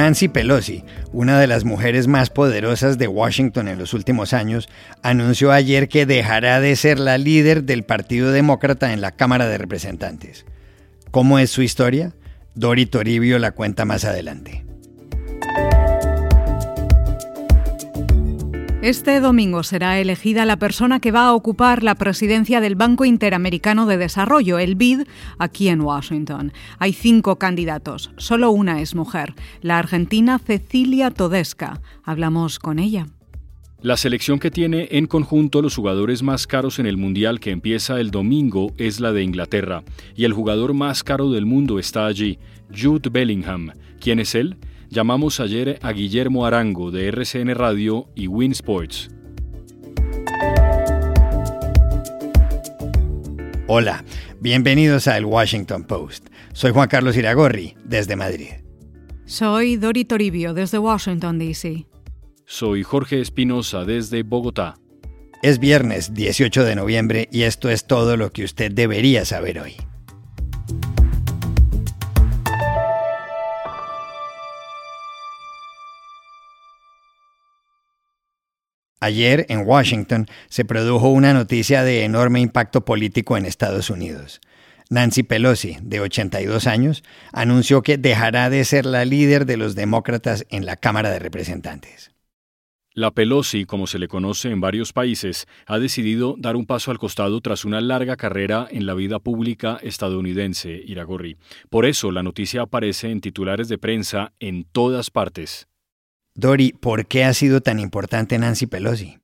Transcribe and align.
Nancy 0.00 0.28
Pelosi, 0.28 0.82
una 1.12 1.38
de 1.38 1.46
las 1.46 1.66
mujeres 1.66 2.06
más 2.06 2.30
poderosas 2.30 2.96
de 2.96 3.06
Washington 3.06 3.68
en 3.68 3.78
los 3.78 3.92
últimos 3.92 4.32
años, 4.32 4.66
anunció 5.02 5.52
ayer 5.52 5.90
que 5.90 6.06
dejará 6.06 6.58
de 6.58 6.74
ser 6.74 6.98
la 6.98 7.18
líder 7.18 7.64
del 7.64 7.84
Partido 7.84 8.32
Demócrata 8.32 8.94
en 8.94 9.02
la 9.02 9.10
Cámara 9.10 9.46
de 9.46 9.58
Representantes. 9.58 10.46
¿Cómo 11.10 11.38
es 11.38 11.50
su 11.50 11.60
historia? 11.60 12.14
Dori 12.54 12.86
Toribio 12.86 13.38
la 13.38 13.52
cuenta 13.52 13.84
más 13.84 14.06
adelante. 14.06 14.64
Este 18.82 19.20
domingo 19.20 19.62
será 19.62 20.00
elegida 20.00 20.46
la 20.46 20.56
persona 20.56 21.00
que 21.00 21.12
va 21.12 21.26
a 21.26 21.34
ocupar 21.34 21.82
la 21.82 21.96
presidencia 21.96 22.62
del 22.62 22.76
Banco 22.76 23.04
Interamericano 23.04 23.84
de 23.84 23.98
Desarrollo, 23.98 24.58
el 24.58 24.74
BID, 24.74 25.02
aquí 25.38 25.68
en 25.68 25.82
Washington. 25.82 26.54
Hay 26.78 26.94
cinco 26.94 27.36
candidatos, 27.36 28.10
solo 28.16 28.50
una 28.52 28.80
es 28.80 28.94
mujer, 28.94 29.34
la 29.60 29.78
argentina 29.78 30.38
Cecilia 30.38 31.10
Todesca. 31.10 31.82
Hablamos 32.04 32.58
con 32.58 32.78
ella. 32.78 33.06
La 33.82 33.98
selección 33.98 34.38
que 34.38 34.50
tiene 34.50 34.88
en 34.92 35.06
conjunto 35.06 35.60
los 35.60 35.76
jugadores 35.76 36.22
más 36.22 36.46
caros 36.46 36.78
en 36.78 36.86
el 36.86 36.96
Mundial 36.96 37.38
que 37.38 37.50
empieza 37.50 38.00
el 38.00 38.10
domingo 38.10 38.72
es 38.78 38.98
la 38.98 39.12
de 39.12 39.22
Inglaterra, 39.22 39.82
y 40.16 40.24
el 40.24 40.32
jugador 40.32 40.72
más 40.72 41.04
caro 41.04 41.30
del 41.30 41.44
mundo 41.44 41.78
está 41.78 42.06
allí, 42.06 42.38
Jude 42.74 43.10
Bellingham. 43.10 43.72
¿Quién 44.00 44.20
es 44.20 44.34
él? 44.34 44.56
Llamamos 44.90 45.38
ayer 45.38 45.78
a 45.82 45.92
Guillermo 45.92 46.44
Arango 46.44 46.90
de 46.90 47.06
RCN 47.06 47.54
Radio 47.54 48.08
y 48.16 48.26
Win 48.26 48.50
Sports. 48.50 49.08
Hola, 53.68 54.04
bienvenidos 54.40 55.06
a 55.06 55.16
El 55.16 55.26
Washington 55.26 55.84
Post. 55.84 56.26
Soy 56.52 56.72
Juan 56.72 56.88
Carlos 56.88 57.16
Iragorri, 57.16 57.76
desde 57.84 58.16
Madrid. 58.16 58.48
Soy 59.26 59.76
Dori 59.76 60.04
Toribio, 60.04 60.54
desde 60.54 60.80
Washington, 60.80 61.38
D.C. 61.38 61.86
Soy 62.44 62.82
Jorge 62.82 63.20
Espinosa, 63.20 63.84
desde 63.84 64.24
Bogotá. 64.24 64.74
Es 65.40 65.60
viernes 65.60 66.14
18 66.14 66.64
de 66.64 66.74
noviembre 66.74 67.28
y 67.30 67.42
esto 67.42 67.70
es 67.70 67.86
todo 67.86 68.16
lo 68.16 68.32
que 68.32 68.42
usted 68.42 68.72
debería 68.72 69.24
saber 69.24 69.60
hoy. 69.60 69.76
Ayer 79.00 79.46
en 79.48 79.66
Washington 79.66 80.26
se 80.50 80.66
produjo 80.66 81.08
una 81.08 81.32
noticia 81.32 81.82
de 81.82 82.04
enorme 82.04 82.40
impacto 82.40 82.84
político 82.84 83.38
en 83.38 83.46
Estados 83.46 83.88
Unidos. 83.88 84.42
Nancy 84.90 85.22
Pelosi, 85.22 85.78
de 85.80 86.00
82 86.00 86.66
años, 86.66 87.02
anunció 87.32 87.82
que 87.82 87.96
dejará 87.96 88.50
de 88.50 88.64
ser 88.64 88.84
la 88.84 89.06
líder 89.06 89.46
de 89.46 89.56
los 89.56 89.74
demócratas 89.74 90.44
en 90.50 90.66
la 90.66 90.76
Cámara 90.76 91.10
de 91.10 91.18
Representantes. 91.18 92.10
La 92.92 93.12
Pelosi, 93.12 93.64
como 93.64 93.86
se 93.86 94.00
le 94.00 94.08
conoce 94.08 94.50
en 94.50 94.60
varios 94.60 94.92
países, 94.92 95.46
ha 95.64 95.78
decidido 95.78 96.34
dar 96.36 96.56
un 96.56 96.66
paso 96.66 96.90
al 96.90 96.98
costado 96.98 97.40
tras 97.40 97.64
una 97.64 97.80
larga 97.80 98.16
carrera 98.16 98.66
en 98.70 98.84
la 98.84 98.94
vida 98.94 99.20
pública 99.20 99.78
estadounidense, 99.80 100.82
Iragorri. 100.84 101.36
Por 101.70 101.86
eso 101.86 102.10
la 102.10 102.24
noticia 102.24 102.62
aparece 102.62 103.10
en 103.10 103.20
titulares 103.20 103.68
de 103.68 103.78
prensa 103.78 104.32
en 104.40 104.64
todas 104.64 105.10
partes. 105.10 105.68
Dori, 106.34 106.72
¿por 106.72 107.06
qué 107.06 107.24
ha 107.24 107.34
sido 107.34 107.60
tan 107.60 107.78
importante 107.78 108.38
Nancy 108.38 108.66
Pelosi? 108.66 109.19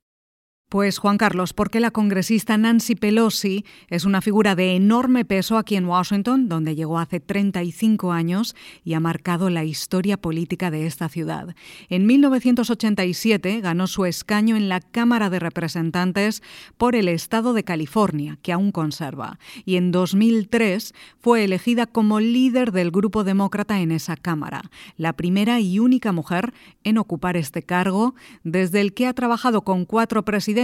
Pues 0.69 0.97
Juan 0.97 1.17
Carlos, 1.17 1.53
porque 1.53 1.79
la 1.79 1.91
congresista 1.91 2.57
Nancy 2.57 2.95
Pelosi 2.95 3.63
es 3.87 4.03
una 4.03 4.19
figura 4.19 4.53
de 4.53 4.75
enorme 4.75 5.23
peso 5.23 5.57
aquí 5.57 5.77
en 5.77 5.85
Washington, 5.85 6.49
donde 6.49 6.75
llegó 6.75 6.99
hace 6.99 7.21
35 7.21 8.11
años 8.11 8.53
y 8.83 8.93
ha 8.93 8.99
marcado 8.99 9.49
la 9.49 9.63
historia 9.63 10.17
política 10.17 10.69
de 10.69 10.85
esta 10.85 11.07
ciudad. 11.07 11.55
En 11.87 12.05
1987 12.05 13.61
ganó 13.61 13.87
su 13.87 14.03
escaño 14.03 14.57
en 14.57 14.67
la 14.67 14.81
Cámara 14.81 15.29
de 15.29 15.39
Representantes 15.39 16.43
por 16.77 16.97
el 16.97 17.07
estado 17.07 17.53
de 17.53 17.63
California, 17.63 18.37
que 18.41 18.51
aún 18.51 18.73
conserva, 18.73 19.39
y 19.63 19.77
en 19.77 19.93
2003 19.93 20.93
fue 21.17 21.45
elegida 21.45 21.85
como 21.85 22.19
líder 22.19 22.73
del 22.73 22.91
grupo 22.91 23.23
demócrata 23.23 23.79
en 23.79 23.93
esa 23.93 24.17
Cámara, 24.17 24.63
la 24.97 25.13
primera 25.13 25.61
y 25.61 25.79
única 25.79 26.11
mujer 26.11 26.53
en 26.83 26.97
ocupar 26.97 27.37
este 27.37 27.63
cargo, 27.63 28.15
desde 28.43 28.81
el 28.81 28.93
que 28.93 29.07
ha 29.07 29.13
trabajado 29.13 29.61
con 29.61 29.85
cuatro 29.85 30.25
presidentes 30.25 30.56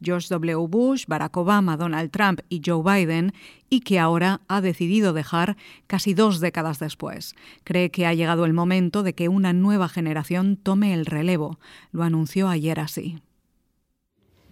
George 0.00 0.28
W. 0.28 0.66
Bush, 0.66 1.06
Barack 1.06 1.36
Obama, 1.36 1.76
Donald 1.76 2.10
Trump 2.10 2.40
y 2.48 2.60
Joe 2.64 2.82
Biden, 2.82 3.32
y 3.70 3.80
que 3.80 3.98
ahora 3.98 4.40
ha 4.48 4.60
decidido 4.60 5.12
dejar 5.12 5.56
casi 5.86 6.14
dos 6.14 6.40
décadas 6.40 6.78
después. 6.78 7.34
Cree 7.64 7.90
que 7.90 8.06
ha 8.06 8.14
llegado 8.14 8.44
el 8.44 8.52
momento 8.52 9.02
de 9.02 9.14
que 9.14 9.28
una 9.28 9.52
nueva 9.52 9.88
generación 9.88 10.56
tome 10.56 10.92
el 10.92 11.06
relevo. 11.06 11.58
Lo 11.92 12.02
anunció 12.02 12.48
ayer 12.48 12.80
así. 12.80 13.20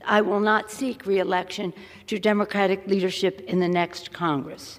I 0.09 0.21
will 0.21 0.41
not 0.41 0.71
seek 0.71 1.05
re-election 1.05 1.75
to 2.07 2.19
Democratic 2.19 2.87
leadership 2.87 3.43
in 3.49 3.59
the 3.59 3.69
next 3.69 4.13
Congress. 4.13 4.79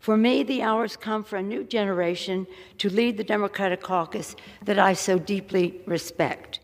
For 0.00 0.16
me, 0.16 0.42
the 0.42 0.62
hours 0.62 0.96
come 0.96 1.22
for 1.22 1.36
a 1.38 1.42
new 1.42 1.64
generation 1.64 2.46
to 2.78 2.88
lead 2.88 3.16
the 3.16 3.24
Democratic 3.24 3.82
caucus 3.82 4.36
that 4.64 4.78
I 4.78 4.94
so 4.94 5.18
deeply 5.18 5.80
respect. 5.86 6.60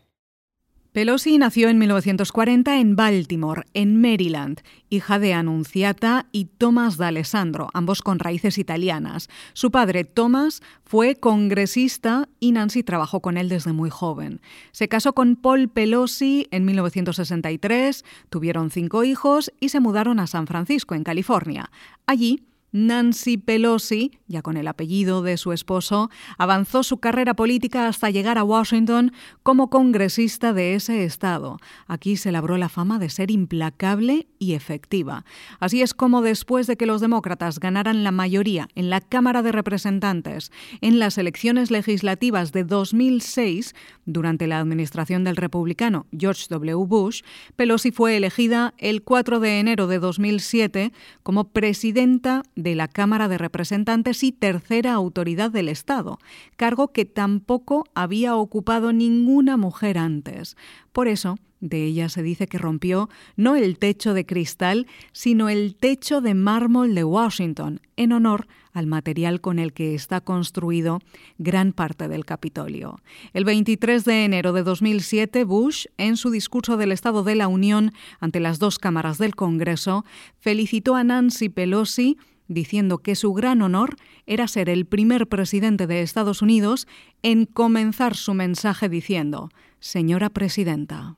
Pelosi 0.91 1.37
nació 1.37 1.69
en 1.69 1.77
1940 1.77 2.81
en 2.81 2.97
Baltimore, 2.97 3.63
en 3.73 4.01
Maryland, 4.01 4.59
hija 4.89 5.19
de 5.19 5.33
Anunciata 5.33 6.27
y 6.33 6.45
Thomas 6.45 6.97
D'Alessandro, 6.97 7.69
ambos 7.73 8.01
con 8.01 8.19
raíces 8.19 8.57
italianas. 8.57 9.29
Su 9.53 9.71
padre, 9.71 10.03
Thomas, 10.03 10.61
fue 10.83 11.15
congresista 11.15 12.27
y 12.41 12.51
Nancy 12.51 12.83
trabajó 12.83 13.21
con 13.21 13.37
él 13.37 13.47
desde 13.47 13.71
muy 13.71 13.89
joven. 13.89 14.41
Se 14.73 14.89
casó 14.89 15.13
con 15.13 15.37
Paul 15.37 15.69
Pelosi 15.69 16.49
en 16.51 16.65
1963, 16.65 18.03
tuvieron 18.29 18.69
cinco 18.69 19.05
hijos 19.05 19.53
y 19.61 19.69
se 19.69 19.79
mudaron 19.79 20.19
a 20.19 20.27
San 20.27 20.45
Francisco, 20.45 20.93
en 20.93 21.05
California. 21.05 21.71
Allí 22.05 22.43
Nancy 22.71 23.37
Pelosi, 23.37 24.11
ya 24.27 24.41
con 24.41 24.57
el 24.57 24.67
apellido 24.67 25.21
de 25.21 25.37
su 25.37 25.51
esposo, 25.51 26.09
avanzó 26.37 26.83
su 26.83 26.97
carrera 26.97 27.33
política 27.33 27.87
hasta 27.87 28.09
llegar 28.09 28.37
a 28.37 28.43
Washington 28.43 29.11
como 29.43 29.69
congresista 29.69 30.53
de 30.53 30.75
ese 30.75 31.03
estado. 31.03 31.57
Aquí 31.87 32.15
se 32.15 32.31
labró 32.31 32.57
la 32.57 32.69
fama 32.69 32.99
de 32.99 33.09
ser 33.09 33.31
implacable 33.31 34.27
y 34.39 34.53
efectiva. 34.53 35.25
Así 35.59 35.81
es 35.81 35.93
como 35.93 36.21
después 36.21 36.67
de 36.67 36.77
que 36.77 36.85
los 36.85 37.01
demócratas 37.01 37.59
ganaran 37.59 38.03
la 38.03 38.11
mayoría 38.11 38.67
en 38.75 38.89
la 38.89 39.01
Cámara 39.01 39.41
de 39.41 39.51
Representantes 39.51 40.51
en 40.81 40.99
las 40.99 41.17
elecciones 41.17 41.71
legislativas 41.71 42.51
de 42.51 42.63
2006, 42.63 43.75
durante 44.05 44.47
la 44.47 44.59
administración 44.59 45.23
del 45.23 45.35
republicano 45.35 46.05
George 46.17 46.45
W. 46.49 46.85
Bush, 46.85 47.21
Pelosi 47.55 47.91
fue 47.91 48.17
elegida 48.17 48.73
el 48.77 49.03
4 49.03 49.39
de 49.39 49.59
enero 49.59 49.87
de 49.87 49.99
2007 49.99 50.91
como 51.23 51.49
presidenta 51.49 52.43
de 52.61 52.75
la 52.75 52.87
Cámara 52.87 53.27
de 53.27 53.37
Representantes 53.37 54.23
y 54.23 54.31
tercera 54.31 54.93
autoridad 54.93 55.51
del 55.51 55.69
Estado, 55.69 56.19
cargo 56.55 56.91
que 56.93 57.05
tampoco 57.05 57.85
había 57.93 58.35
ocupado 58.35 58.93
ninguna 58.93 59.57
mujer 59.57 59.97
antes. 59.97 60.55
Por 60.91 61.07
eso, 61.07 61.37
de 61.61 61.85
ella 61.85 62.09
se 62.09 62.23
dice 62.23 62.47
que 62.47 62.57
rompió 62.57 63.07
no 63.35 63.55
el 63.55 63.77
techo 63.77 64.13
de 64.13 64.25
cristal, 64.25 64.87
sino 65.11 65.47
el 65.47 65.75
techo 65.75 66.19
de 66.19 66.33
mármol 66.33 66.95
de 66.95 67.03
Washington, 67.03 67.81
en 67.95 68.11
honor 68.11 68.47
al 68.73 68.87
material 68.87 69.41
con 69.41 69.59
el 69.59 69.73
que 69.73 69.93
está 69.93 70.21
construido 70.21 70.99
gran 71.37 71.71
parte 71.73 72.07
del 72.07 72.25
Capitolio. 72.25 72.99
El 73.33 73.45
23 73.45 74.03
de 74.05 74.25
enero 74.25 74.53
de 74.53 74.63
2007, 74.63 75.43
Bush, 75.43 75.85
en 75.97 76.17
su 76.17 76.31
discurso 76.31 76.77
del 76.77 76.91
Estado 76.91 77.23
de 77.23 77.35
la 77.35 77.47
Unión 77.47 77.93
ante 78.19 78.39
las 78.39 78.57
dos 78.59 78.79
cámaras 78.79 79.17
del 79.17 79.35
Congreso, 79.35 80.03
felicitó 80.39 80.95
a 80.95 81.03
Nancy 81.03 81.49
Pelosi 81.49 82.17
diciendo 82.53 82.99
que 82.99 83.15
su 83.15 83.33
gran 83.33 83.61
honor 83.61 83.95
era 84.25 84.47
ser 84.47 84.69
el 84.69 84.85
primer 84.85 85.27
presidente 85.27 85.87
de 85.87 86.01
Estados 86.01 86.41
Unidos 86.41 86.87
en 87.23 87.45
comenzar 87.45 88.15
su 88.15 88.33
mensaje 88.33 88.89
diciendo, 88.89 89.49
Señora 89.79 90.29
Presidenta. 90.29 91.15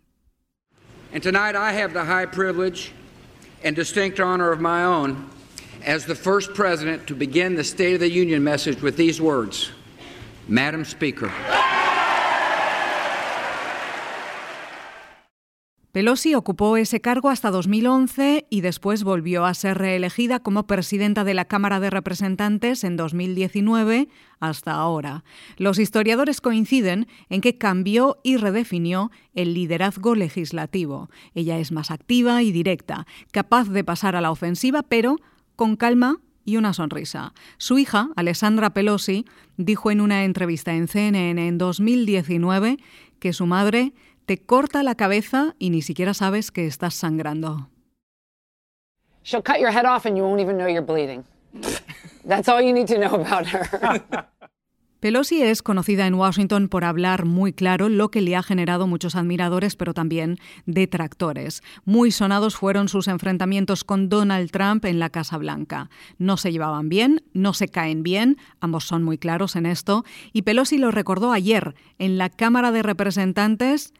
And 1.14 1.22
tonight 1.22 1.56
I 1.56 1.74
have 1.74 1.94
the 1.94 2.06
high 2.06 2.26
privilege 2.26 2.92
and 3.64 3.76
distinct 3.76 4.20
honor 4.20 4.52
of 4.52 4.60
my 4.60 4.84
own 4.84 5.30
as 5.86 6.06
the 6.06 6.16
first 6.16 6.54
president 6.54 7.06
to 7.08 7.16
begin 7.16 7.56
the 7.56 7.64
State 7.64 7.96
of 7.96 8.00
the 8.00 8.10
Union 8.10 8.44
message 8.44 8.82
with 8.82 8.96
these 8.96 9.22
words 9.22 9.72
Madam 10.48 10.84
Speaker. 10.84 11.32
Pelosi 15.94 16.34
ocupó 16.34 16.76
ese 16.76 17.02
cargo 17.02 17.30
hasta 17.30 17.52
2011 17.52 18.48
y 18.50 18.62
después 18.62 19.04
volvió 19.04 19.46
a 19.46 19.54
ser 19.54 19.78
reelegida 19.78 20.40
como 20.40 20.66
presidenta 20.66 21.24
de 21.24 21.36
la 21.36 21.46
Cámara 21.46 21.80
de 21.80 21.92
Representantes 21.92 22.84
en 22.84 22.98
2019 22.98 24.10
hasta 24.40 24.72
ahora. 24.72 25.24
Los 25.58 25.78
historiadores 25.78 26.42
coinciden 26.42 27.08
en 27.30 27.42
que 27.42 27.60
cambió 27.60 28.18
y 28.24 28.38
redefinió 28.38 29.12
el 29.36 29.54
liderazgo 29.54 30.16
legislativo. 30.16 31.12
Ella 31.36 31.60
es 31.60 31.72
más 31.72 31.92
activa 31.92 32.42
y 32.42 32.52
directa, 32.52 33.06
capaz 33.32 33.70
de 33.70 33.84
pasar 33.84 34.16
a 34.16 34.22
la 34.22 34.32
ofensiva, 34.32 34.82
pero 34.82 35.18
con 35.56 35.76
calma 35.76 36.22
y 36.44 36.58
una 36.58 36.74
sonrisa. 36.74 37.36
Su 37.58 37.78
hija, 37.78 38.10
Alessandra 38.16 38.72
Pelosi, 38.72 39.26
dijo 39.58 39.92
en 39.92 40.02
una 40.02 40.24
entrevista 40.24 40.74
en 40.74 40.88
CNN 40.88 41.48
en 41.48 41.60
2019 41.60 42.80
que 43.20 43.32
su 43.32 43.46
madre 43.46 43.94
te 44.26 44.38
corta 44.38 44.84
la 44.84 44.96
cabeza 44.96 45.56
y 45.60 45.70
ni 45.70 45.82
siquiera 45.82 46.14
sabes 46.14 46.52
que 46.52 46.66
estás 46.68 46.94
sangrando. 46.94 47.70
She'll 49.24 49.44
cut 49.44 49.60
your 49.60 49.72
head 49.72 49.86
off 49.86 50.06
and 50.06 50.18
you 50.18 50.24
won't 50.24 50.42
even 50.42 50.58
know 50.58 50.68
you're 50.68 50.86
bleeding. 50.86 51.24
That's 52.28 52.50
all 52.50 52.62
you 52.62 52.74
need 52.74 52.88
to 52.88 52.96
know 52.96 53.14
about 53.16 53.48
her. 53.48 54.28
Pelosi 55.04 55.42
es 55.42 55.62
conocida 55.62 56.08
en 56.08 56.14
Washington 56.14 56.70
por 56.70 56.86
hablar 56.86 57.26
muy 57.26 57.52
claro, 57.52 57.90
lo 57.90 58.10
que 58.10 58.22
le 58.22 58.38
ha 58.38 58.42
generado 58.42 58.88
muchos 58.88 59.16
admiradores, 59.18 59.76
pero 59.76 59.94
también 59.94 60.38
detractores. 60.66 61.62
Muy 61.84 62.10
sonados 62.10 62.56
fueron 62.56 62.88
sus 62.88 63.10
enfrentamientos 63.10 63.84
con 63.84 64.08
Donald 64.08 64.50
Trump 64.50 64.86
en 64.86 65.00
la 65.00 65.10
Casa 65.10 65.38
Blanca. 65.38 65.90
No 66.20 66.38
se 66.38 66.54
llevaban 66.54 66.88
bien, 66.88 67.22
no 67.34 67.54
se 67.54 67.68
caen 67.68 68.02
bien, 68.02 68.38
ambos 68.62 68.86
son 68.86 69.04
muy 69.04 69.18
claros 69.18 69.58
en 69.58 69.66
esto, 69.66 70.06
y 70.32 70.44
Pelosi 70.44 70.78
lo 70.78 70.90
recordó 70.90 71.34
ayer 71.34 71.76
en 72.00 72.18
la 72.18 72.30
Cámara 72.30 72.72
de 72.72 72.84
Representantes 72.84 73.94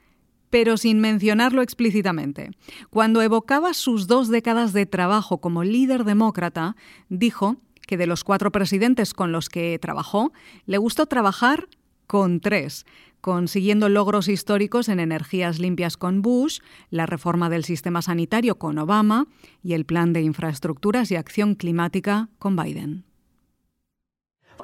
pero 0.54 0.78
sin 0.78 1.00
mencionarlo 1.00 1.64
explícitamente. 1.64 2.52
Cuando 2.92 3.24
evocaba 3.24 3.74
sus 3.74 4.06
dos 4.06 4.28
décadas 4.28 4.72
de 4.72 4.86
trabajo 4.86 5.40
como 5.40 5.64
líder 5.64 6.04
demócrata, 6.04 6.76
dijo 7.10 7.58
que 7.88 7.98
de 7.98 8.06
los 8.06 8.24
cuatro 8.24 8.52
presidentes 8.52 9.16
con 9.16 9.32
los 9.32 9.50
que 9.50 9.80
trabajó, 9.80 10.32
le 10.68 10.78
gustó 10.78 11.08
trabajar 11.08 11.70
con 12.06 12.40
tres, 12.40 12.86
consiguiendo 13.20 13.90
logros 13.90 14.28
históricos 14.28 14.90
en 14.90 15.00
energías 15.00 15.58
limpias 15.58 15.98
con 15.98 16.22
Bush, 16.22 16.60
la 16.92 17.08
reforma 17.08 17.50
del 17.50 17.64
sistema 17.64 18.04
sanitario 18.04 18.60
con 18.60 18.78
Obama 18.78 19.26
y 19.64 19.74
el 19.74 19.86
plan 19.86 20.14
de 20.14 20.22
infraestructuras 20.22 21.10
y 21.10 21.16
acción 21.16 21.56
climática 21.56 22.30
con 22.38 22.56
Biden. 22.56 23.06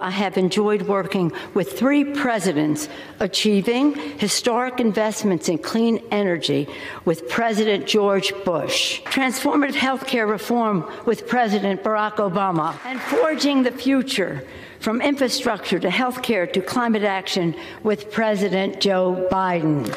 I 0.01 0.12
have 0.12 0.38
enjoyed 0.38 0.84
working 0.84 1.31
with 1.54 1.78
three 1.78 2.04
presidents 2.04 2.88
achieving 3.19 3.96
historic 4.18 4.80
investments 4.80 5.50
in 5.50 5.57
clean 5.57 6.01
energy 6.12 6.68
with 7.06 7.28
President 7.30 7.86
George 7.86 8.34
Bush, 8.46 9.01
transformative 9.04 9.74
healthcare 9.74 10.30
reform 10.30 10.90
with 11.06 11.28
President 11.28 11.84
Barack 11.84 12.16
Obama, 12.16 12.78
and 12.86 13.00
forging 13.01 13.63
the 13.63 13.72
future 13.72 14.44
from 14.80 15.01
infrastructure 15.01 15.80
to 15.80 15.90
healthcare 15.90 16.51
to 16.54 16.62
climate 16.62 17.04
action 17.04 17.54
with 17.84 18.12
President 18.12 18.80
Joe 18.80 19.28
Biden. 19.31 19.88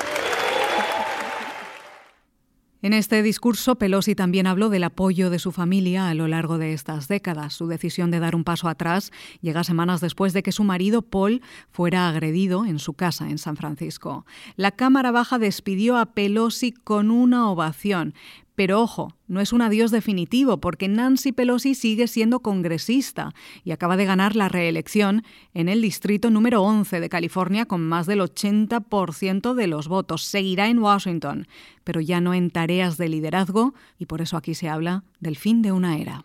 En 2.82 2.94
este 2.94 3.22
discurso, 3.22 3.76
Pelosi 3.76 4.16
también 4.16 4.48
habló 4.48 4.68
del 4.68 4.82
apoyo 4.82 5.30
de 5.30 5.38
su 5.38 5.52
familia 5.52 6.08
a 6.08 6.14
lo 6.14 6.26
largo 6.26 6.58
de 6.58 6.72
estas 6.72 7.06
décadas. 7.06 7.54
Su 7.54 7.68
decisión 7.68 8.10
de 8.10 8.18
dar 8.18 8.34
un 8.34 8.42
paso 8.42 8.68
atrás 8.68 9.12
llega 9.40 9.62
semanas 9.62 10.00
después 10.00 10.32
de 10.32 10.42
que 10.42 10.50
su 10.50 10.64
marido, 10.64 11.00
Paul, 11.00 11.42
fuera 11.70 12.08
agredido 12.08 12.66
en 12.66 12.80
su 12.80 12.94
casa 12.94 13.30
en 13.30 13.38
San 13.38 13.56
Francisco. 13.56 14.26
La 14.56 14.72
Cámara 14.72 15.12
Baja 15.12 15.38
despidió 15.38 15.96
a 15.96 16.06
Pelosi 16.06 16.72
con 16.72 17.12
una 17.12 17.48
ovación, 17.48 18.14
pero 18.54 18.80
ojo, 18.80 19.14
no 19.28 19.40
es 19.40 19.52
un 19.52 19.62
adiós 19.62 19.90
definitivo 19.90 20.58
porque 20.58 20.88
Nancy 20.88 21.32
Pelosi 21.32 21.74
sigue 21.74 22.06
siendo 22.06 22.40
congresista 22.40 23.34
y 23.64 23.70
acaba 23.70 23.96
de 23.96 24.04
ganar 24.04 24.36
la 24.36 24.48
reelección 24.48 25.24
en 25.54 25.68
el 25.68 25.80
distrito 25.80 26.30
número 26.30 26.62
11 26.62 27.00
de 27.00 27.08
California 27.08 27.64
con 27.64 27.80
más 27.80 28.06
del 28.06 28.20
80% 28.20 29.54
de 29.54 29.66
los 29.66 29.88
votos. 29.88 30.24
Seguirá 30.24 30.68
en 30.68 30.80
Washington, 30.80 31.46
pero 31.84 32.00
ya 32.00 32.20
no 32.20 32.34
en 32.34 32.50
tareas 32.50 32.98
de 32.98 33.08
liderazgo 33.08 33.74
y 33.98 34.06
por 34.06 34.20
eso 34.20 34.36
aquí 34.36 34.54
se 34.54 34.68
habla 34.68 35.04
del 35.20 35.36
fin 35.36 35.62
de 35.62 35.72
una 35.72 35.98
era. 35.98 36.24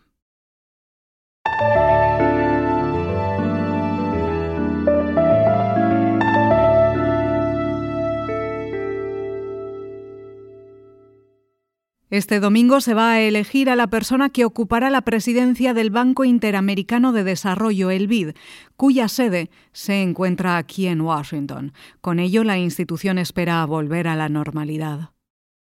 Este 12.10 12.40
domingo 12.40 12.80
se 12.80 12.94
va 12.94 13.12
a 13.12 13.22
elegir 13.22 13.70
a 13.70 13.76
la 13.76 13.88
persona 13.88 14.30
que 14.30 14.46
ocupará 14.46 14.90
la 14.90 15.02
presidencia 15.02 15.74
del 15.74 15.90
Banco 15.90 16.24
Interamericano 16.24 17.12
de 17.12 17.26
Desarrollo, 17.26 17.92
el 17.92 18.08
BID, 18.08 18.30
cuya 18.78 19.10
sede 19.10 19.50
se 19.74 20.02
encuentra 20.02 20.56
aquí 20.56 20.88
en 20.88 21.02
Washington. 21.02 21.74
Con 22.00 22.20
ello, 22.20 22.46
la 22.46 22.58
institución 22.58 23.18
espera 23.18 23.66
volver 23.66 24.08
a 24.08 24.16
la 24.16 24.30
normalidad. 24.30 25.12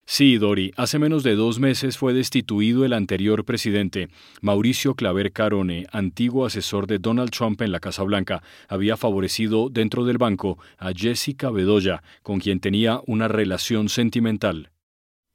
Sí, 0.06 0.38
Dori, 0.38 0.70
hace 0.76 1.00
menos 1.00 1.24
de 1.24 1.34
dos 1.34 1.58
meses 1.58 1.98
fue 1.98 2.14
destituido 2.14 2.84
el 2.84 2.92
anterior 2.92 3.44
presidente, 3.44 4.08
Mauricio 4.40 4.94
Claver 4.94 5.32
Carone, 5.32 5.86
antiguo 5.90 6.46
asesor 6.46 6.86
de 6.86 7.00
Donald 7.00 7.30
Trump 7.30 7.60
en 7.62 7.72
la 7.72 7.80
Casa 7.80 8.04
Blanca. 8.04 8.44
Había 8.68 8.96
favorecido 8.96 9.70
dentro 9.70 10.04
del 10.04 10.18
banco 10.18 10.56
a 10.78 10.92
Jessica 10.94 11.50
Bedoya, 11.50 12.04
con 12.22 12.38
quien 12.38 12.60
tenía 12.60 13.00
una 13.06 13.26
relación 13.26 13.88
sentimental. 13.88 14.70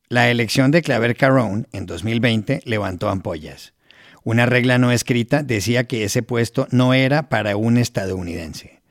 La 0.09 0.29
elección 0.29 0.71
de 0.71 0.81
Claver 0.81 1.15
Carone 1.15 1.65
en 1.71 1.85
2020 1.85 2.61
levantó 2.65 3.09
ampollas. 3.09 3.73
Una 4.23 4.45
regla 4.45 4.77
no 4.77 4.91
escrita 4.91 5.43
decía 5.43 5.85
que 5.85 6.03
ese 6.03 6.23
puesto 6.23 6.67
no 6.71 6.93
era 6.93 7.29
para 7.29 7.55
un 7.57 7.77
estadounidense. 7.77 8.81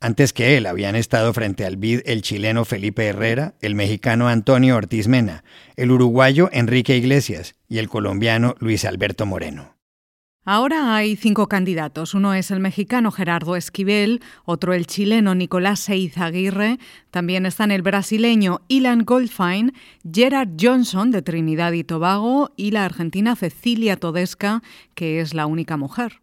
Antes 0.00 0.32
que 0.32 0.56
él 0.56 0.66
habían 0.66 0.94
estado 0.94 1.32
frente 1.32 1.64
al 1.64 1.76
BID 1.76 2.02
el 2.04 2.22
chileno 2.22 2.64
Felipe 2.64 3.06
Herrera, 3.06 3.54
el 3.60 3.74
mexicano 3.74 4.28
Antonio 4.28 4.76
Ortiz 4.76 5.08
Mena, 5.08 5.42
el 5.76 5.90
uruguayo 5.90 6.50
Enrique 6.52 6.96
Iglesias 6.96 7.54
y 7.68 7.78
el 7.78 7.88
colombiano 7.88 8.54
Luis 8.58 8.84
Alberto 8.84 9.24
Moreno. 9.24 9.75
Ahora 10.48 10.94
hay 10.94 11.16
cinco 11.16 11.48
candidatos. 11.48 12.14
Uno 12.14 12.32
es 12.32 12.52
el 12.52 12.60
mexicano 12.60 13.10
Gerardo 13.10 13.56
Esquivel, 13.56 14.22
otro 14.44 14.74
el 14.74 14.86
chileno 14.86 15.34
Nicolás 15.34 15.80
Seiz 15.80 16.16
Aguirre, 16.18 16.78
también 17.10 17.46
están 17.46 17.72
el 17.72 17.82
brasileño 17.82 18.60
Ilan 18.68 19.04
Goldfein, 19.04 19.72
Gerard 20.08 20.50
Johnson 20.56 21.10
de 21.10 21.22
Trinidad 21.22 21.72
y 21.72 21.82
Tobago 21.82 22.52
y 22.54 22.70
la 22.70 22.84
argentina 22.84 23.34
Cecilia 23.34 23.96
Todesca, 23.96 24.62
que 24.94 25.18
es 25.18 25.34
la 25.34 25.46
única 25.46 25.76
mujer. 25.76 26.20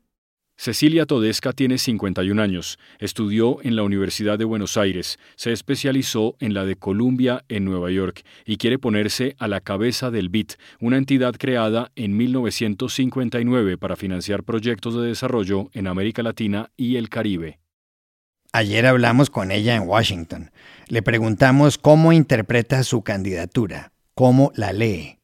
Cecilia 0.56 1.06
Todesca 1.06 1.52
tiene 1.52 1.78
51 1.78 2.42
años, 2.42 2.78
estudió 3.00 3.58
en 3.64 3.76
la 3.76 3.84
Universidad 3.84 4.38
de 4.38 4.46
Buenos 4.46 4.78
Aires, 4.78 5.18
se 5.36 5.52
especializó 5.52 6.36
en 6.40 6.54
la 6.54 6.64
de 6.64 6.76
Columbia 6.76 7.44
en 7.50 7.66
Nueva 7.66 7.90
York 7.92 8.24
y 8.46 8.58
quiere 8.58 8.78
ponerse 8.78 9.36
a 9.40 9.48
la 9.48 9.62
cabeza 9.62 10.12
del 10.12 10.30
BIT, 10.30 10.54
una 10.80 10.98
entidad 10.98 11.36
creada 11.38 11.92
en 11.96 12.16
1959 12.16 13.78
para 13.78 13.96
financiar 13.96 14.44
proyectos 14.44 14.96
de 14.96 15.08
desarrollo 15.08 15.70
en 15.74 15.88
América 15.88 16.22
Latina 16.22 16.70
y 16.78 16.98
el 16.98 17.10
Caribe. 17.10 17.60
Ayer 18.52 18.86
hablamos 18.86 19.32
con 19.32 19.52
ella 19.52 19.76
en 19.76 19.88
Washington. 19.88 20.52
Le 20.88 21.02
preguntamos 21.02 21.80
cómo 21.80 22.14
interpreta 22.14 22.84
su 22.84 23.02
candidatura, 23.02 23.92
cómo 24.14 24.52
la 24.56 24.72
lee. 24.72 25.23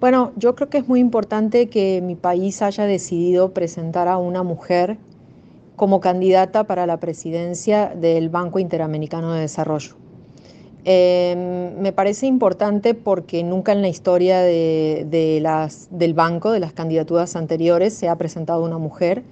Bueno, 0.00 0.32
yo 0.36 0.54
creo 0.54 0.70
que 0.70 0.78
es 0.78 0.88
muy 0.88 0.98
importante 0.98 1.68
que 1.68 2.00
mi 2.00 2.14
país 2.14 2.62
haya 2.62 2.86
decidido 2.86 3.52
presentar 3.52 4.08
a 4.08 4.16
una 4.16 4.42
mujer 4.42 4.96
como 5.76 6.00
candidata 6.00 6.64
para 6.64 6.86
la 6.86 6.96
presidencia 6.96 7.92
del 7.94 8.30
Banco 8.30 8.58
Interamericano 8.58 9.34
de 9.34 9.42
Desarrollo. 9.42 9.96
Em, 10.86 11.78
me 11.78 11.92
parece 11.92 12.26
importante 12.26 12.94
porque 12.94 13.42
nunca 13.44 13.72
en 13.72 13.82
la 13.82 13.88
historia 13.88 14.40
del 14.40 16.14
banco, 16.14 16.50
de 16.50 16.60
las 16.60 16.72
candidaturas 16.72 17.36
anteriores, 17.36 17.92
se 17.92 18.08
ha 18.08 18.16
presentado 18.16 18.64
una 18.64 18.78
mujer. 18.78 19.22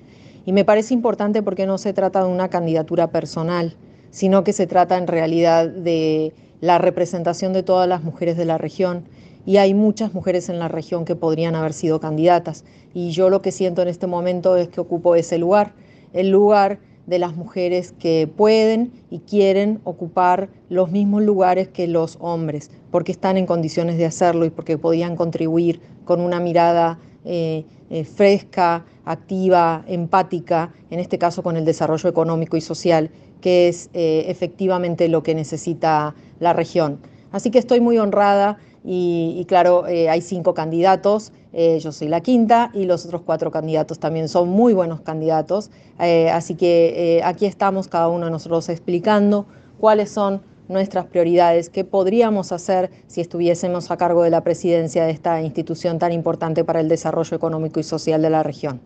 Y 0.44 0.52
me 0.52 0.66
parece 0.66 0.92
importante 0.92 1.42
porque 1.42 1.64
no 1.64 1.78
se 1.78 1.94
trata 1.94 2.22
de 2.22 2.30
una 2.30 2.48
candidatura 2.48 3.06
personal, 3.06 3.74
sino 4.10 4.44
que 4.44 4.52
se 4.52 4.66
trata 4.66 4.98
en 4.98 5.06
realidad 5.06 5.66
de 5.66 6.34
la 6.60 6.76
representación 6.76 7.54
de 7.54 7.62
todas 7.62 7.88
las 7.88 8.02
mujeres 8.02 8.36
de 8.36 8.44
la 8.44 8.58
región 8.58 9.04
y 9.46 9.56
hay 9.56 9.74
muchas 9.74 10.14
mujeres 10.14 10.48
en 10.48 10.58
la 10.58 10.68
región 10.68 11.04
que 11.04 11.16
podrían 11.16 11.54
haber 11.54 11.72
sido 11.72 12.00
candidatas. 12.00 12.64
Y 12.94 13.10
yo 13.10 13.30
lo 13.30 13.42
que 13.42 13.52
siento 13.52 13.82
en 13.82 13.88
este 13.88 14.06
momento 14.06 14.56
es 14.56 14.68
que 14.68 14.80
ocupo 14.80 15.14
ese 15.14 15.38
lugar, 15.38 15.72
el 16.12 16.30
lugar 16.30 16.78
de 17.06 17.18
las 17.18 17.34
mujeres 17.34 17.94
que 17.98 18.28
pueden 18.28 18.92
y 19.10 19.20
quieren 19.20 19.80
ocupar 19.84 20.50
los 20.68 20.90
mismos 20.90 21.22
lugares 21.22 21.68
que 21.68 21.86
los 21.86 22.18
hombres, 22.20 22.70
porque 22.90 23.12
están 23.12 23.38
en 23.38 23.46
condiciones 23.46 23.96
de 23.96 24.04
hacerlo 24.04 24.44
y 24.44 24.50
porque 24.50 24.76
podían 24.76 25.16
contribuir 25.16 25.80
con 26.04 26.20
una 26.20 26.38
mirada 26.38 26.98
eh, 27.24 27.64
eh, 27.90 28.04
fresca, 28.04 28.84
activa, 29.06 29.84
empática, 29.88 30.74
en 30.90 31.00
este 31.00 31.16
caso 31.16 31.42
con 31.42 31.56
el 31.56 31.64
desarrollo 31.64 32.10
económico 32.10 32.58
y 32.58 32.60
social, 32.60 33.10
que 33.40 33.68
es 33.68 33.88
eh, 33.94 34.26
efectivamente 34.28 35.08
lo 35.08 35.22
que 35.22 35.34
necesita 35.34 36.14
la 36.40 36.52
región. 36.52 37.00
Así 37.32 37.50
que 37.50 37.58
estoy 37.58 37.80
muy 37.80 37.96
honrada 37.98 38.58
y, 38.90 39.44
claro, 39.44 39.86
eh, 39.86 40.08
hay 40.08 40.22
cinco 40.22 40.54
candidatos, 40.54 41.30
eh, 41.52 41.78
yo 41.78 41.92
soy 41.92 42.08
la 42.08 42.22
quinta 42.22 42.70
y 42.72 42.86
los 42.86 43.04
otros 43.04 43.20
cuatro 43.20 43.50
candidatos 43.50 43.98
también 43.98 44.30
son 44.30 44.48
muy 44.48 44.72
buenos 44.72 45.02
candidatos. 45.02 45.70
Eh, 46.00 46.30
así 46.30 46.54
que 46.54 47.20
aquí 47.22 47.44
estamos 47.44 47.86
cada 47.86 48.08
uno 48.08 48.24
de 48.24 48.30
nosotros 48.30 48.66
explicando 48.70 49.44
cuáles 49.78 50.10
son 50.10 50.40
nuestras 50.68 51.04
prioridades, 51.04 51.68
qué 51.68 51.84
podríamos 51.84 52.50
hacer 52.50 52.90
si 53.08 53.20
estuviésemos 53.20 53.90
a 53.90 53.98
cargo 53.98 54.22
de 54.22 54.30
la 54.30 54.42
presidencia 54.42 55.04
de 55.04 55.10
esta 55.10 55.42
institución 55.42 55.98
tan 55.98 56.12
importante 56.12 56.64
para 56.64 56.80
el 56.80 56.88
desarrollo 56.88 57.36
económico 57.36 57.80
y 57.80 57.82
social 57.82 58.22
de 58.22 58.30
la 58.30 58.42
región. 58.42 58.80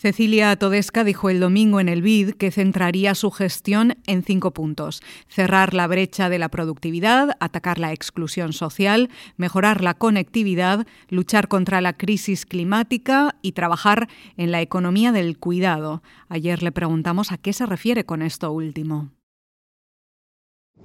Cecilia 0.00 0.56
Todesca 0.56 1.04
dijo 1.04 1.28
el 1.28 1.40
domingo 1.40 1.78
en 1.78 1.90
el 1.90 2.00
BID 2.00 2.30
que 2.36 2.50
centraría 2.50 3.14
su 3.14 3.30
gestión 3.30 3.98
en 4.06 4.22
cinco 4.22 4.52
puntos. 4.52 5.02
Cerrar 5.28 5.74
la 5.74 5.86
brecha 5.86 6.30
de 6.30 6.38
la 6.38 6.48
productividad, 6.48 7.36
atacar 7.38 7.78
la 7.78 7.92
exclusión 7.92 8.54
social, 8.54 9.10
mejorar 9.36 9.82
la 9.82 9.92
conectividad, 9.92 10.86
luchar 11.10 11.48
contra 11.48 11.82
la 11.82 11.98
crisis 11.98 12.46
climática 12.46 13.36
y 13.42 13.52
trabajar 13.52 14.08
en 14.38 14.52
la 14.52 14.62
economía 14.62 15.12
del 15.12 15.36
cuidado. 15.36 16.02
Ayer 16.30 16.62
le 16.62 16.72
preguntamos 16.72 17.30
a 17.30 17.36
qué 17.36 17.52
se 17.52 17.66
refiere 17.66 18.06
con 18.06 18.22
esto 18.22 18.50
último. 18.52 19.10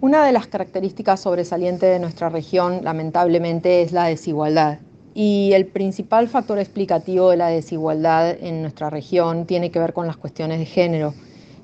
Una 0.01 0.25
de 0.25 0.33
las 0.33 0.47
características 0.47 1.21
sobresalientes 1.21 1.89
de 1.89 1.99
nuestra 1.99 2.27
región, 2.27 2.81
lamentablemente, 2.83 3.81
es 3.81 3.93
la 3.93 4.07
desigualdad. 4.07 4.79
Y 5.17 5.53
el 5.53 5.65
principal 5.65 6.27
factor 6.27 6.59
explicativo 6.59 7.29
de 7.29 7.37
la 7.37 7.47
desigualdad 7.47 8.31
en 8.31 8.61
nuestra 8.61 8.89
región 8.89 9.45
tiene 9.45 9.71
que 9.71 9.79
ver 9.79 9.93
con 9.93 10.07
las 10.07 10.17
cuestiones 10.17 10.59
de 10.59 10.65
género. 10.65 11.13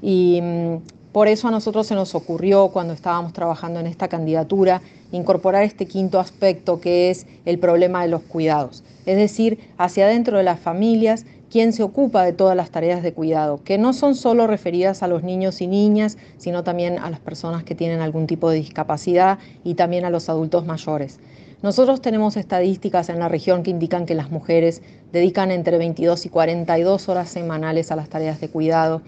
Y 0.02 0.40
mm, 0.42 0.78
por 1.12 1.28
eso 1.28 1.50
a 1.50 1.52
nosotros 1.52 1.86
se 1.86 1.94
nos 1.94 2.16
ocurrió, 2.16 2.70
cuando 2.70 2.94
estábamos 2.94 3.34
trabajando 3.34 3.82
en 3.82 3.88
esta 3.88 4.08
candidatura, 4.08 4.82
incorporar 5.12 5.64
este 5.64 5.86
quinto 5.86 6.22
aspecto 6.22 6.80
que 6.80 7.10
es 7.10 7.28
el 7.44 7.60
problema 7.60 8.02
de 8.04 8.08
los 8.08 8.22
cuidados. 8.22 8.86
Es 9.06 9.18
decir, 9.18 9.60
hacia 9.78 10.06
adentro 10.06 10.38
de 10.38 10.44
las 10.44 10.62
familias, 10.62 11.26
quién 11.50 11.74
se 11.74 11.84
ocupa 11.84 12.24
de 12.24 12.32
todas 12.32 12.56
las 12.56 12.72
tareas 12.72 13.04
de 13.04 13.12
cuidado, 13.12 13.62
que 13.66 13.78
no 13.78 13.92
son 13.92 14.16
solo 14.16 14.48
referidas 14.48 15.04
a 15.04 15.10
los 15.10 15.24
niños 15.24 15.60
y 15.60 15.68
niñas, 15.68 16.18
sino 16.38 16.64
también 16.64 16.98
a 16.98 17.10
las 17.10 17.20
personas 17.20 17.66
que 17.66 17.76
tienen 17.76 18.00
algún 18.00 18.26
tipo 18.26 18.50
de 18.50 18.56
discapacidad 18.56 19.40
y 19.66 19.74
también 19.74 20.06
a 20.06 20.10
los 20.10 20.30
adultos 20.30 20.66
mayores. 20.66 21.20
Nosotros 21.64 22.02
tenemos 22.02 22.38
estadísticas 22.38 23.10
en 23.10 23.20
la 23.20 23.30
región 23.30 23.62
que 23.62 23.70
indican 23.70 24.08
que 24.08 24.16
las 24.16 24.32
mujeres 24.32 24.82
dedican 25.12 25.52
entre 25.52 25.78
22 25.78 26.26
y 26.26 26.30
42 26.30 27.08
horas 27.08 27.30
semanales 27.30 27.92
a 27.92 27.96
las 27.96 28.10
tareas 28.10 28.42
de 28.42 28.50
cuidado 28.50 29.04